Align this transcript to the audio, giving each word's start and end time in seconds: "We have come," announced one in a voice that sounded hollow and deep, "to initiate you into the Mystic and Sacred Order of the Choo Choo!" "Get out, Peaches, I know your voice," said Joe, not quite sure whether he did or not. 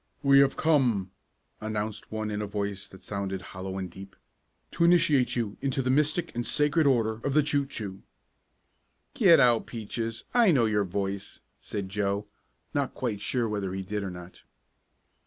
"We 0.23 0.39
have 0.39 0.57
come," 0.57 1.11
announced 1.59 2.11
one 2.11 2.31
in 2.31 2.41
a 2.41 2.47
voice 2.47 2.87
that 2.87 3.03
sounded 3.03 3.39
hollow 3.53 3.77
and 3.77 3.87
deep, 3.87 4.15
"to 4.71 4.83
initiate 4.83 5.35
you 5.35 5.57
into 5.61 5.83
the 5.83 5.91
Mystic 5.91 6.33
and 6.33 6.43
Sacred 6.43 6.87
Order 6.87 7.21
of 7.23 7.35
the 7.35 7.43
Choo 7.43 7.67
Choo!" 7.67 8.01
"Get 9.13 9.39
out, 9.39 9.67
Peaches, 9.67 10.23
I 10.33 10.49
know 10.49 10.65
your 10.65 10.85
voice," 10.85 11.41
said 11.59 11.89
Joe, 11.89 12.25
not 12.73 12.95
quite 12.95 13.21
sure 13.21 13.47
whether 13.47 13.75
he 13.75 13.83
did 13.83 14.01
or 14.01 14.09
not. 14.09 14.41